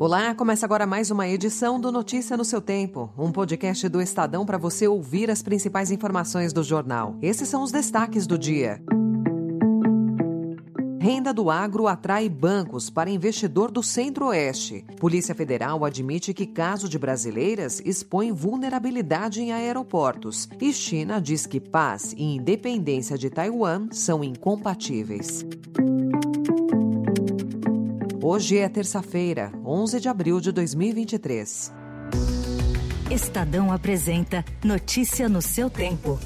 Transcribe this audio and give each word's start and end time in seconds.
Olá, 0.00 0.34
começa 0.34 0.64
agora 0.64 0.86
mais 0.86 1.10
uma 1.10 1.28
edição 1.28 1.78
do 1.78 1.92
Notícia 1.92 2.34
no 2.34 2.42
seu 2.42 2.58
Tempo, 2.58 3.12
um 3.18 3.30
podcast 3.30 3.86
do 3.86 4.00
Estadão 4.00 4.46
para 4.46 4.56
você 4.56 4.88
ouvir 4.88 5.30
as 5.30 5.42
principais 5.42 5.90
informações 5.90 6.54
do 6.54 6.62
jornal. 6.62 7.18
Esses 7.20 7.46
são 7.50 7.62
os 7.62 7.70
destaques 7.70 8.26
do 8.26 8.38
dia. 8.38 8.82
Renda 10.98 11.34
do 11.34 11.50
agro 11.50 11.86
atrai 11.86 12.30
bancos 12.30 12.88
para 12.88 13.10
investidor 13.10 13.70
do 13.70 13.82
Centro-Oeste. 13.82 14.86
Polícia 14.98 15.34
Federal 15.34 15.84
admite 15.84 16.32
que 16.32 16.46
caso 16.46 16.88
de 16.88 16.98
brasileiras 16.98 17.82
expõe 17.84 18.32
vulnerabilidade 18.32 19.42
em 19.42 19.52
aeroportos. 19.52 20.48
E 20.58 20.72
China 20.72 21.20
diz 21.20 21.44
que 21.44 21.60
paz 21.60 22.14
e 22.16 22.22
independência 22.36 23.18
de 23.18 23.28
Taiwan 23.28 23.88
são 23.90 24.24
incompatíveis. 24.24 25.44
Hoje 28.22 28.58
é 28.58 28.68
terça-feira, 28.68 29.50
11 29.64 29.98
de 29.98 30.06
abril 30.06 30.42
de 30.42 30.52
2023. 30.52 31.72
Estadão 33.10 33.72
apresenta 33.72 34.44
Notícia 34.62 35.26
no 35.26 35.40
seu 35.40 35.70
tempo. 35.70 36.18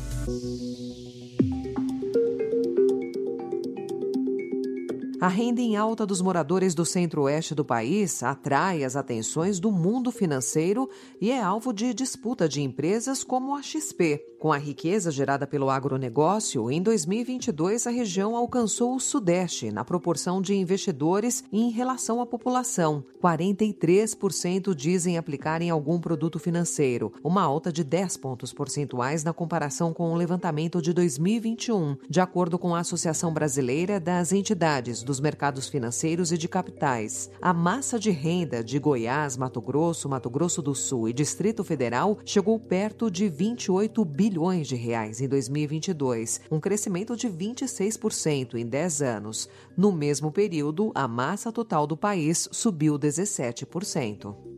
A 5.25 5.29
renda 5.29 5.63
em 5.63 5.75
alta 5.75 6.05
dos 6.05 6.21
moradores 6.21 6.75
do 6.75 6.85
centro-oeste 6.85 7.55
do 7.55 7.65
país 7.65 8.23
atrai 8.23 8.85
as 8.85 8.95
atenções 8.95 9.59
do 9.59 9.73
mundo 9.73 10.13
financeiro 10.13 10.87
e 11.19 11.31
é 11.31 11.41
alvo 11.41 11.73
de 11.73 11.95
disputa 11.95 12.47
de 12.47 12.61
empresas 12.61 13.25
como 13.25 13.57
a 13.57 13.63
XP. 13.63 14.23
Com 14.45 14.53
a 14.53 14.59
riqueza 14.59 15.11
gerada 15.11 15.47
pelo 15.47 15.71
agronegócio, 15.71 16.71
em 16.71 16.83
2022 16.83 17.87
a 17.87 17.91
região 17.91 18.37
alcançou 18.37 18.95
o 18.95 19.01
Sudeste 19.01 19.71
na 19.71 19.83
proporção 19.83 20.43
de 20.43 20.55
investidores 20.55 21.43
em 21.51 21.71
relação 21.71 22.21
à 22.21 22.27
população. 22.27 23.03
43% 23.23 24.75
dizem 24.75 25.17
aplicar 25.17 25.63
em 25.63 25.71
algum 25.71 25.99
produto 25.99 26.39
financeiro, 26.39 27.11
uma 27.25 27.41
alta 27.41 27.73
de 27.73 27.83
10 27.83 28.19
pontos 28.19 28.53
percentuais 28.53 29.25
na 29.25 29.33
comparação 29.33 29.95
com 29.95 30.13
o 30.13 30.15
levantamento 30.15 30.83
de 30.83 30.93
2021, 30.93 31.97
de 32.07 32.21
acordo 32.21 32.59
com 32.59 32.75
a 32.75 32.81
Associação 32.81 33.33
Brasileira 33.33 33.99
das 33.99 34.31
Entidades 34.31 35.03
dos 35.15 35.21
Mercados 35.21 35.69
Financeiros 35.69 36.33
e 36.33 36.39
de 36.39 36.49
Capitais. 36.49 37.31
A 37.41 37.55
massa 37.55 38.01
de 38.01 38.11
renda 38.11 38.65
de 38.65 38.81
Goiás, 38.81 39.37
Mato 39.37 39.61
Grosso, 39.61 40.09
Mato 40.09 40.29
Grosso 40.29 40.61
do 40.61 40.75
Sul 40.75 41.09
e 41.09 41.13
Distrito 41.13 41.63
Federal 41.63 42.19
chegou 42.25 42.59
perto 42.59 43.09
de 43.09 43.29
28 43.29 44.05
bilhões 44.05 44.67
de 44.67 44.75
reais 44.75 45.21
em 45.21 45.29
2022, 45.29 46.41
um 46.51 46.59
crescimento 46.59 47.17
de 47.17 47.29
26% 47.29 48.55
em 48.55 48.67
10 48.67 49.03
anos. 49.03 49.49
No 49.77 49.93
mesmo 49.93 50.33
período, 50.33 50.91
a 50.97 51.07
massa 51.07 51.53
total 51.53 51.87
do 51.87 51.97
país 51.97 52.49
subiu 52.51 52.99
17%. 52.99 54.54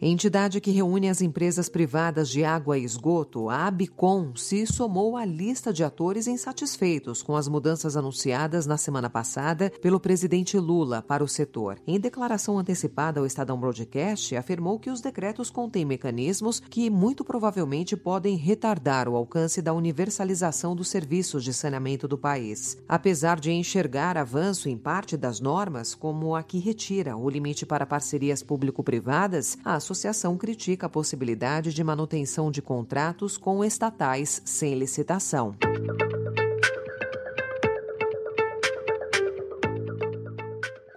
Entidade 0.00 0.60
que 0.60 0.70
reúne 0.70 1.08
as 1.08 1.20
empresas 1.20 1.68
privadas 1.68 2.28
de 2.28 2.44
água 2.44 2.78
e 2.78 2.84
esgoto, 2.84 3.50
a 3.50 3.66
Abicom 3.66 4.32
se 4.36 4.64
somou 4.64 5.16
à 5.16 5.24
lista 5.24 5.72
de 5.72 5.82
atores 5.82 6.28
insatisfeitos 6.28 7.20
com 7.20 7.34
as 7.34 7.48
mudanças 7.48 7.96
anunciadas 7.96 8.64
na 8.64 8.76
semana 8.76 9.10
passada 9.10 9.72
pelo 9.82 9.98
presidente 9.98 10.56
Lula 10.56 11.02
para 11.02 11.24
o 11.24 11.28
setor. 11.28 11.80
Em 11.84 11.98
declaração 11.98 12.60
antecipada 12.60 13.18
ao 13.18 13.26
Estadão 13.26 13.58
Broadcast, 13.58 14.36
afirmou 14.36 14.78
que 14.78 14.88
os 14.88 15.00
decretos 15.00 15.50
contêm 15.50 15.84
mecanismos 15.84 16.60
que 16.60 16.88
muito 16.88 17.24
provavelmente 17.24 17.96
podem 17.96 18.36
retardar 18.36 19.08
o 19.08 19.16
alcance 19.16 19.60
da 19.60 19.72
universalização 19.72 20.76
dos 20.76 20.86
serviços 20.86 21.42
de 21.42 21.52
saneamento 21.52 22.06
do 22.06 22.16
país. 22.16 22.78
Apesar 22.88 23.40
de 23.40 23.50
enxergar 23.50 24.16
avanço 24.16 24.68
em 24.68 24.78
parte 24.78 25.16
das 25.16 25.40
normas, 25.40 25.92
como 25.92 26.36
a 26.36 26.42
que 26.44 26.60
retira 26.60 27.16
o 27.16 27.28
limite 27.28 27.66
para 27.66 27.84
parcerias 27.84 28.44
público-privadas, 28.44 29.58
associação 29.88 30.36
critica 30.36 30.86
a 30.86 30.90
possibilidade 30.90 31.72
de 31.72 31.82
manutenção 31.82 32.50
de 32.50 32.60
contratos 32.60 33.38
com 33.38 33.64
estatais 33.64 34.42
sem 34.44 34.74
licitação. 34.74 35.54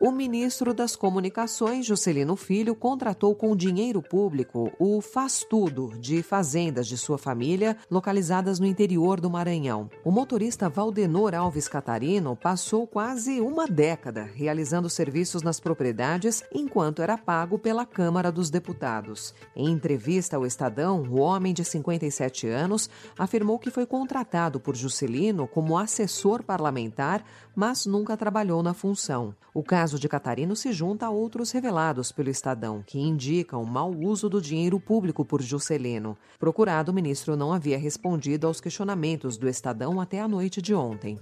O 0.03 0.11
ministro 0.11 0.73
das 0.73 0.95
Comunicações, 0.95 1.85
Juscelino 1.85 2.35
Filho, 2.35 2.73
contratou 2.73 3.35
com 3.35 3.55
dinheiro 3.55 4.01
público 4.01 4.71
o 4.79 4.99
Faz 4.99 5.45
Tudo 5.47 5.93
de 5.99 6.23
fazendas 6.23 6.87
de 6.87 6.97
sua 6.97 7.19
família 7.19 7.77
localizadas 7.87 8.59
no 8.59 8.65
interior 8.65 9.21
do 9.21 9.29
Maranhão. 9.29 9.91
O 10.03 10.09
motorista 10.09 10.67
Valdenor 10.67 11.35
Alves 11.35 11.67
Catarino 11.67 12.35
passou 12.35 12.87
quase 12.87 13.39
uma 13.39 13.67
década 13.67 14.23
realizando 14.23 14.89
serviços 14.89 15.43
nas 15.43 15.59
propriedades 15.59 16.43
enquanto 16.51 17.03
era 17.03 17.15
pago 17.15 17.59
pela 17.59 17.85
Câmara 17.85 18.31
dos 18.31 18.49
Deputados. 18.49 19.35
Em 19.55 19.69
entrevista 19.69 20.35
ao 20.35 20.47
Estadão, 20.47 21.03
o 21.03 21.19
homem 21.19 21.53
de 21.53 21.63
57 21.63 22.47
anos 22.47 22.89
afirmou 23.15 23.59
que 23.59 23.69
foi 23.69 23.85
contratado 23.85 24.59
por 24.59 24.75
Juscelino 24.75 25.47
como 25.47 25.77
assessor 25.77 26.41
parlamentar, 26.41 27.23
mas 27.55 27.85
nunca 27.85 28.17
trabalhou 28.17 28.63
na 28.63 28.73
função. 28.73 29.35
O 29.53 29.61
caso 29.61 29.90
de 29.99 30.09
Catarino 30.09 30.55
se 30.55 30.71
junta 30.71 31.05
a 31.05 31.09
outros 31.09 31.51
revelados 31.51 32.11
pelo 32.11 32.29
Estadão, 32.29 32.83
que 32.85 32.99
indicam 32.99 33.63
mau 33.65 33.91
uso 33.91 34.29
do 34.29 34.41
dinheiro 34.41 34.79
público 34.79 35.25
por 35.25 35.41
Juscelino. 35.41 36.17
Procurado, 36.39 36.91
o 36.91 36.93
ministro 36.93 37.35
não 37.35 37.51
havia 37.51 37.77
respondido 37.77 38.47
aos 38.47 38.61
questionamentos 38.61 39.37
do 39.37 39.47
Estadão 39.47 39.99
até 39.99 40.19
a 40.19 40.27
noite 40.27 40.61
de 40.61 40.73
ontem. 40.73 41.17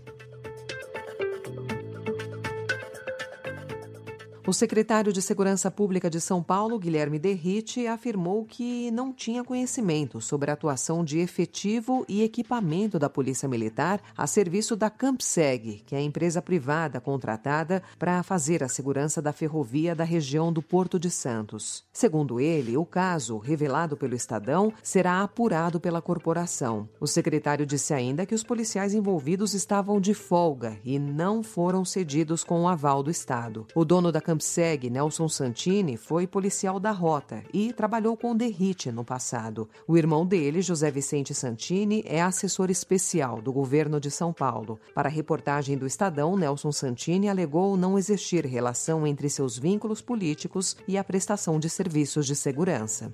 O 4.49 4.53
secretário 4.53 5.13
de 5.13 5.21
Segurança 5.21 5.69
Pública 5.69 6.09
de 6.09 6.19
São 6.19 6.41
Paulo, 6.41 6.79
Guilherme 6.79 7.19
Derrite, 7.19 7.85
afirmou 7.85 8.43
que 8.43 8.89
não 8.89 9.13
tinha 9.13 9.43
conhecimento 9.43 10.19
sobre 10.19 10.49
a 10.49 10.55
atuação 10.55 11.05
de 11.05 11.19
efetivo 11.19 12.03
e 12.09 12.23
equipamento 12.23 12.97
da 12.97 13.07
Polícia 13.07 13.47
Militar 13.47 14.01
a 14.17 14.25
serviço 14.25 14.75
da 14.75 14.89
Campseg, 14.89 15.83
que 15.85 15.93
é 15.93 15.99
a 15.99 16.01
empresa 16.01 16.41
privada 16.41 16.99
contratada 16.99 17.83
para 17.99 18.23
fazer 18.23 18.63
a 18.63 18.67
segurança 18.67 19.21
da 19.21 19.31
ferrovia 19.31 19.93
da 19.93 20.03
região 20.03 20.51
do 20.51 20.63
Porto 20.63 20.99
de 20.99 21.11
Santos. 21.11 21.83
Segundo 21.93 22.39
ele, 22.39 22.75
o 22.75 22.87
caso, 22.87 23.37
revelado 23.37 23.95
pelo 23.95 24.15
Estadão, 24.15 24.73
será 24.81 25.21
apurado 25.21 25.79
pela 25.79 26.01
corporação. 26.01 26.89
O 26.99 27.05
secretário 27.05 27.67
disse 27.67 27.93
ainda 27.93 28.25
que 28.25 28.33
os 28.33 28.43
policiais 28.43 28.95
envolvidos 28.95 29.53
estavam 29.53 30.01
de 30.01 30.15
folga 30.15 30.75
e 30.83 30.97
não 30.97 31.43
foram 31.43 31.85
cedidos 31.85 32.43
com 32.43 32.63
o 32.63 32.67
aval 32.67 33.03
do 33.03 33.11
Estado. 33.11 33.67
O 33.75 33.85
dono 33.85 34.11
da 34.11 34.19
Campseg 34.19 34.38
Campseg, 34.39 34.89
Nelson 34.89 35.27
Santini, 35.27 35.97
foi 35.97 36.25
policial 36.25 36.79
da 36.79 36.91
rota 36.91 37.43
e 37.53 37.73
trabalhou 37.73 38.15
com 38.15 38.33
Derrite 38.33 38.89
no 38.89 39.03
passado. 39.03 39.67
O 39.85 39.97
irmão 39.97 40.25
dele, 40.25 40.61
José 40.61 40.89
Vicente 40.89 41.33
Santini, 41.33 42.01
é 42.05 42.21
assessor 42.21 42.71
especial 42.71 43.41
do 43.41 43.51
governo 43.51 43.99
de 43.99 44.09
São 44.09 44.31
Paulo. 44.31 44.79
Para 44.95 45.09
a 45.09 45.11
reportagem 45.11 45.77
do 45.77 45.85
Estadão, 45.85 46.37
Nelson 46.37 46.71
Santini 46.71 47.27
alegou 47.27 47.75
não 47.75 47.97
existir 47.97 48.45
relação 48.45 49.05
entre 49.05 49.29
seus 49.29 49.59
vínculos 49.59 50.01
políticos 50.01 50.77
e 50.87 50.97
a 50.97 51.03
prestação 51.03 51.59
de 51.59 51.69
serviços 51.69 52.25
de 52.25 52.35
segurança. 52.35 53.11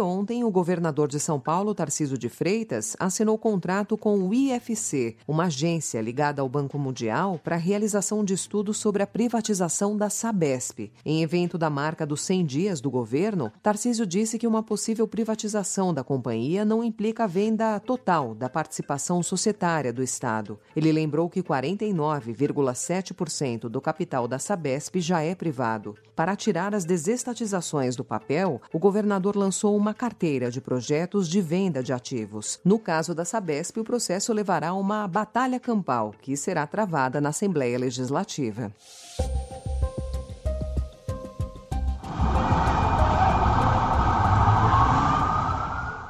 Ontem, 0.00 0.44
o 0.44 0.50
governador 0.50 1.08
de 1.08 1.18
São 1.18 1.40
Paulo, 1.40 1.74
Tarciso 1.74 2.18
de 2.18 2.28
Freitas, 2.28 2.94
assinou 2.98 3.38
contrato 3.38 3.96
com 3.96 4.18
o 4.18 4.34
IFC, 4.34 5.16
uma 5.26 5.44
agência 5.44 6.00
ligada 6.00 6.42
ao 6.42 6.48
Banco 6.48 6.78
Mundial, 6.78 7.40
para 7.42 7.56
a 7.56 7.58
realização 7.58 8.24
de 8.24 8.34
estudos 8.34 8.76
sobre 8.76 9.02
a 9.02 9.06
privatização 9.06 9.96
da 9.96 10.10
Sabesp. 10.10 10.92
Em 11.04 11.22
evento 11.22 11.58
da 11.58 11.70
marca 11.70 12.06
dos 12.06 12.20
100 12.22 12.44
dias 12.44 12.80
do 12.80 12.90
governo, 12.90 13.52
Tarciso 13.62 14.06
disse 14.06 14.38
que 14.38 14.46
uma 14.46 14.62
possível 14.62 15.08
privatização 15.08 15.92
da 15.92 16.04
companhia 16.04 16.64
não 16.64 16.84
implica 16.84 17.24
a 17.24 17.26
venda 17.26 17.80
total 17.80 18.34
da 18.34 18.48
participação 18.48 19.22
societária 19.22 19.92
do 19.92 20.02
Estado. 20.02 20.58
Ele 20.74 20.90
lembrou 20.92 21.28
que 21.28 21.42
49,7% 21.42 23.68
do 23.68 23.80
capital 23.80 24.28
da 24.28 24.38
Sabesp 24.38 25.00
já 25.00 25.22
é 25.22 25.34
privado. 25.34 25.94
Para 26.14 26.34
tirar 26.34 26.74
as 26.74 26.84
desestatizações 26.84 27.94
do 27.94 28.04
papel, 28.04 28.60
o 28.72 28.78
governador 28.78 29.36
lançou 29.36 29.76
uma 29.76 29.85
carteira 29.94 30.50
de 30.50 30.60
projetos 30.60 31.28
de 31.28 31.40
venda 31.40 31.82
de 31.82 31.92
ativos. 31.92 32.58
No 32.64 32.78
caso 32.78 33.14
da 33.14 33.24
Sabesp, 33.24 33.78
o 33.78 33.84
processo 33.84 34.32
levará 34.32 34.68
a 34.68 34.74
uma 34.74 35.06
batalha 35.06 35.58
campal, 35.58 36.14
que 36.20 36.36
será 36.36 36.66
travada 36.66 37.20
na 37.20 37.30
Assembleia 37.30 37.78
Legislativa. 37.78 38.72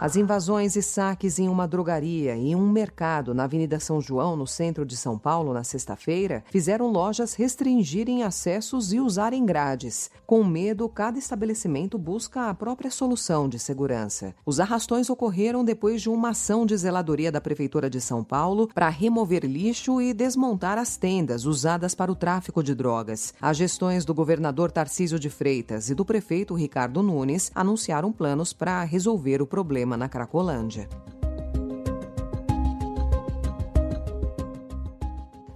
As 0.07 0.15
invasões 0.15 0.77
e 0.77 0.83
saques 0.83 1.41
em 1.41 1.49
uma 1.49 1.67
drogaria 1.67 2.37
e 2.37 2.55
um 2.55 2.71
mercado 2.71 3.35
na 3.35 3.43
Avenida 3.43 3.81
São 3.81 4.01
João, 4.01 4.37
no 4.37 4.47
centro 4.47 4.87
de 4.87 4.97
São 4.97 5.19
Paulo, 5.19 5.53
na 5.53 5.65
sexta-feira, 5.65 6.45
fizeram 6.49 6.87
lojas 6.93 7.35
restringirem 7.35 8.23
acessos 8.23 8.93
e 8.93 9.01
usarem 9.01 9.45
grades. 9.45 10.09
Com 10.25 10.45
medo, 10.45 10.89
cada 10.89 11.19
estabelecimento 11.19 11.99
busca 11.99 12.49
a 12.49 12.55
própria 12.55 12.89
solução 12.89 13.49
de 13.49 13.59
segurança. 13.59 14.33
Os 14.47 14.61
arrastões 14.61 15.11
ocorreram 15.11 15.65
depois 15.65 16.01
de 16.01 16.09
uma 16.09 16.29
ação 16.29 16.65
de 16.65 16.77
zeladoria 16.77 17.33
da 17.33 17.41
Prefeitura 17.41 17.91
de 17.91 18.01
São 18.01 18.23
Paulo 18.23 18.69
para 18.73 18.89
remover 18.89 19.45
lixo 19.45 20.01
e 20.01 20.15
desmontar 20.15 20.79
as 20.79 20.97
tendas 20.97 21.47
usadas 21.47 21.97
para 21.97 22.13
o 22.13 22.15
tráfico 22.15 22.63
de 22.63 22.77
drogas. 22.77 23.35
As 23.43 23.57
gestões 23.57 24.05
do 24.05 24.15
governador 24.15 24.71
Tarcísio 24.71 25.19
de 25.19 25.29
Freitas 25.29 25.91
e 25.91 25.97
do 25.97 26.05
prefeito 26.05 26.55
Ricardo 26.55 27.03
Nunes 27.03 27.51
anunciaram 27.53 28.13
planos 28.13 28.53
para 28.53 28.85
resolver 28.85 29.43
o 29.43 29.47
problema 29.49 29.96
na 29.97 30.09
Cracolândia. 30.09 30.89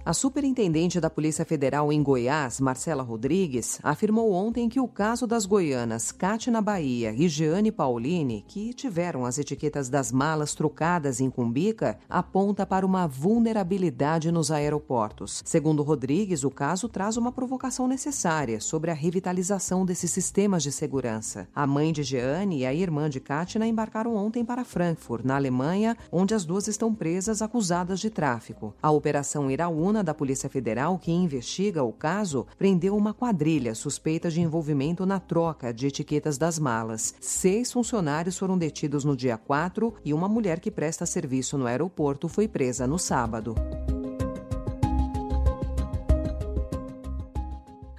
A 0.03 0.13
superintendente 0.13 0.99
da 0.99 1.11
Polícia 1.11 1.45
Federal 1.45 1.93
em 1.93 2.01
Goiás, 2.01 2.59
Marcela 2.59 3.03
Rodrigues, 3.03 3.79
afirmou 3.83 4.33
ontem 4.33 4.67
que 4.67 4.79
o 4.79 4.87
caso 4.87 5.27
das 5.27 5.45
goianas 5.45 6.11
Cátia 6.11 6.59
Bahia 6.59 7.13
e 7.15 7.29
Jeane 7.29 7.71
Paulini, 7.71 8.43
que 8.47 8.73
tiveram 8.73 9.27
as 9.27 9.37
etiquetas 9.37 9.89
das 9.89 10.11
malas 10.11 10.55
trocadas 10.55 11.21
em 11.21 11.29
Cumbica, 11.29 11.99
aponta 12.09 12.65
para 12.65 12.83
uma 12.83 13.07
vulnerabilidade 13.07 14.31
nos 14.31 14.49
aeroportos. 14.49 15.43
Segundo 15.45 15.83
Rodrigues, 15.83 16.43
o 16.43 16.49
caso 16.49 16.89
traz 16.89 17.15
uma 17.15 17.31
provocação 17.31 17.87
necessária 17.87 18.59
sobre 18.59 18.89
a 18.89 18.95
revitalização 18.95 19.85
desses 19.85 20.09
sistemas 20.09 20.63
de 20.63 20.71
segurança. 20.71 21.47
A 21.53 21.67
mãe 21.67 21.93
de 21.93 22.01
Jeane 22.01 22.61
e 22.61 22.65
a 22.65 22.73
irmã 22.73 23.07
de 23.07 23.19
Kátia 23.19 23.63
embarcaram 23.63 24.15
ontem 24.15 24.43
para 24.43 24.65
Frankfurt, 24.65 25.23
na 25.23 25.35
Alemanha, 25.35 25.95
onde 26.11 26.33
as 26.33 26.43
duas 26.43 26.67
estão 26.67 26.91
presas 26.91 27.39
acusadas 27.39 27.99
de 27.99 28.09
tráfico. 28.09 28.73
A 28.81 28.89
operação 28.89 29.51
Iraúna 29.51 29.90
da 30.01 30.13
Polícia 30.13 30.49
Federal, 30.49 30.97
que 30.97 31.11
investiga 31.11 31.83
o 31.83 31.91
caso, 31.91 32.47
prendeu 32.57 32.95
uma 32.95 33.13
quadrilha 33.13 33.75
suspeita 33.75 34.31
de 34.31 34.39
envolvimento 34.39 35.05
na 35.05 35.19
troca 35.19 35.73
de 35.73 35.87
etiquetas 35.87 36.37
das 36.37 36.57
malas. 36.57 37.13
Seis 37.19 37.73
funcionários 37.73 38.37
foram 38.37 38.57
detidos 38.57 39.03
no 39.03 39.15
dia 39.15 39.37
4 39.37 39.93
e 40.05 40.13
uma 40.13 40.29
mulher 40.29 40.61
que 40.61 40.71
presta 40.71 41.05
serviço 41.05 41.57
no 41.57 41.65
aeroporto 41.65 42.29
foi 42.29 42.47
presa 42.47 42.87
no 42.87 42.97
sábado. 42.97 43.55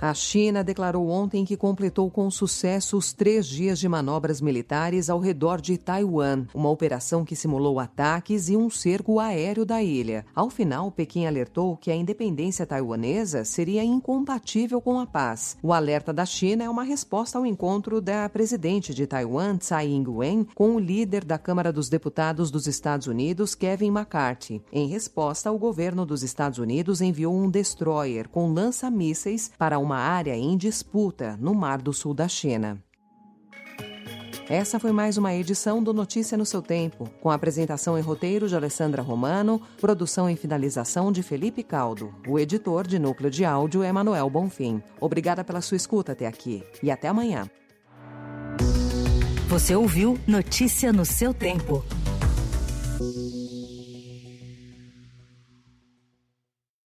A 0.03 0.15
China 0.15 0.65
declarou 0.65 1.09
ontem 1.09 1.45
que 1.45 1.57
completou 1.57 2.11
com 2.11 2.29
sucesso 2.29 2.97
os 2.97 3.13
três 3.13 3.47
dias 3.47 3.79
de 3.79 3.89
manobras 3.89 4.41
militares 4.41 5.09
ao 5.09 5.21
redor 5.21 5.61
de 5.61 5.79
Taiwan, 5.79 6.45
uma 6.53 6.69
operação 6.71 7.25
que 7.25 7.37
simulou 7.37 7.79
ataques 7.79 8.49
e 8.49 8.57
um 8.57 8.69
cerco 8.69 9.21
aéreo 9.21 9.65
da 9.65 9.81
ilha. 9.81 10.27
Ao 10.35 10.51
final, 10.51 10.91
Pequim 10.91 11.25
alertou 11.25 11.77
que 11.77 11.89
a 11.89 11.95
independência 11.95 12.67
taiwanesa 12.67 13.45
seria 13.45 13.85
incompatível 13.85 14.81
com 14.81 14.99
a 14.99 15.07
paz. 15.07 15.57
O 15.63 15.73
alerta 15.73 16.13
da 16.13 16.27
China 16.27 16.65
é 16.65 16.69
uma 16.69 16.83
resposta 16.83 17.39
ao 17.39 17.47
encontro 17.47 18.01
da 18.01 18.29
presidente 18.29 18.93
de 18.93 19.07
Taiwan, 19.07 19.57
Tsai 19.57 19.87
Ing-wen, 19.87 20.49
com 20.53 20.75
o 20.75 20.81
líder 20.81 21.25
da 21.25 21.39
Câmara 21.39 21.73
dos 21.73 21.89
Deputados 21.89 22.51
dos 22.51 22.67
Estados 22.67 23.07
Unidos, 23.07 23.55
Kevin 23.55 23.91
McCarthy. 23.97 24.61
Em 24.73 24.89
resposta, 24.89 25.53
o 25.53 25.59
governo 25.61 26.05
dos 26.05 26.25
Estados 26.25 26.59
Unidos 26.59 27.01
enviou 27.01 27.33
um 27.33 27.49
destroyer 27.49 28.29
com 28.29 28.53
lança-mísseis 28.53 29.53
para 29.57 29.79
uma 29.79 29.92
uma 29.93 29.99
área 29.99 30.35
em 30.35 30.57
disputa 30.57 31.37
no 31.39 31.55
Mar 31.55 31.83
do 31.83 31.93
Sul 31.93 32.15
da 32.15 32.27
China. 32.27 32.83
Essa 34.49 34.81
foi 34.81 34.91
mais 34.91 35.19
uma 35.19 35.35
edição 35.35 35.83
do 35.83 35.93
Notícia 35.93 36.37
no 36.37 36.47
seu 36.47 36.63
Tempo, 36.63 37.11
com 37.21 37.31
apresentação 37.31 37.99
e 37.99 38.01
roteiro 38.01 38.49
de 38.49 38.57
Alessandra 38.57 39.03
Romano, 39.03 39.61
produção 39.79 40.31
e 40.31 40.37
finalização 40.37 41.13
de 41.13 41.23
Felipe 41.23 41.63
Caldo. 41.63 42.15
O 42.27 42.39
editor 42.39 42.87
de 42.87 42.99
núcleo 42.99 43.31
de 43.31 43.45
áudio 43.45 43.83
é 43.83 43.93
Manuel 43.93 44.31
Bonfim. 44.31 44.83
Obrigada 44.99 45.45
pela 45.45 45.61
sua 45.61 45.77
escuta 45.77 46.13
até 46.13 46.27
aqui 46.27 46.65
e 46.83 46.91
até 46.91 47.09
amanhã. 47.09 47.47
Você 49.49 49.77
ouviu 49.77 50.19
Notícia 50.27 50.91
no 50.91 51.05
seu 51.05 51.35
Tempo. 51.35 51.85